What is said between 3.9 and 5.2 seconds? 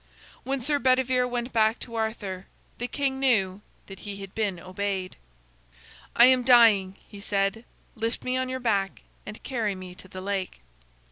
he had been obeyed.